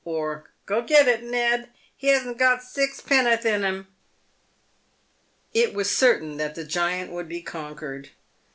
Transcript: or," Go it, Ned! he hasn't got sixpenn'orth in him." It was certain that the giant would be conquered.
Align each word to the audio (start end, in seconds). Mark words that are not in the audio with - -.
or," 0.03 0.45
Go 0.65 0.83
it, 0.89 1.21
Ned! 1.23 1.69
he 1.95 2.07
hasn't 2.07 2.39
got 2.39 2.61
sixpenn'orth 2.63 3.45
in 3.45 3.63
him." 3.63 3.85
It 5.53 5.75
was 5.75 5.95
certain 5.95 6.37
that 6.37 6.55
the 6.55 6.63
giant 6.65 7.11
would 7.11 7.29
be 7.29 7.43
conquered. 7.43 8.09